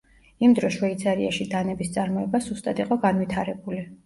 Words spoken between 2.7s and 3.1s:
იყო